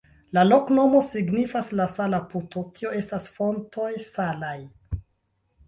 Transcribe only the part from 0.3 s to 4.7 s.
La loknomo signifas sala-puto, tio estas fontoj salaj.